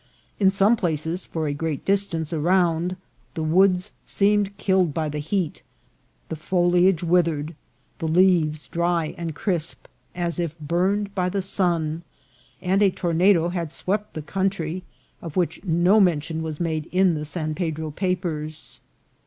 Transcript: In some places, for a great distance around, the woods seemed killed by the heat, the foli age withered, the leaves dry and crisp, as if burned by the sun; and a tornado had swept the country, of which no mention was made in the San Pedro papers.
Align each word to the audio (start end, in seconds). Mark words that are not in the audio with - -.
In 0.39 0.49
some 0.49 0.75
places, 0.75 1.25
for 1.25 1.45
a 1.45 1.53
great 1.53 1.85
distance 1.85 2.33
around, 2.33 2.95
the 3.35 3.43
woods 3.43 3.91
seemed 4.03 4.57
killed 4.57 4.95
by 4.95 5.09
the 5.09 5.19
heat, 5.19 5.61
the 6.27 6.35
foli 6.35 6.87
age 6.87 7.03
withered, 7.03 7.53
the 7.99 8.07
leaves 8.07 8.65
dry 8.65 9.13
and 9.15 9.35
crisp, 9.35 9.85
as 10.15 10.39
if 10.39 10.57
burned 10.57 11.13
by 11.13 11.29
the 11.29 11.43
sun; 11.43 12.01
and 12.63 12.81
a 12.81 12.89
tornado 12.89 13.49
had 13.49 13.71
swept 13.71 14.15
the 14.15 14.23
country, 14.23 14.81
of 15.21 15.35
which 15.35 15.63
no 15.63 15.99
mention 15.99 16.41
was 16.41 16.59
made 16.59 16.87
in 16.91 17.13
the 17.13 17.23
San 17.23 17.53
Pedro 17.53 17.91
papers. 17.91 18.81